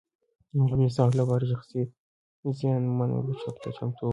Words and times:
هغه 0.61 0.75
د 0.77 0.81
انصاف 0.87 1.09
لپاره 1.19 1.43
شخصي 1.51 1.81
زيان 2.57 2.83
منلو 2.97 3.53
ته 3.63 3.69
چمتو 3.77 4.01
و. 4.05 4.09